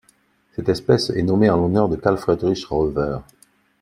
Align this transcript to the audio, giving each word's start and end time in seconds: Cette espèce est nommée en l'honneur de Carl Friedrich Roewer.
Cette 0.55 0.67
espèce 0.69 1.11
est 1.11 1.21
nommée 1.21 1.51
en 1.51 1.57
l'honneur 1.57 1.87
de 1.87 1.95
Carl 1.95 2.17
Friedrich 2.17 2.65
Roewer. 2.65 3.19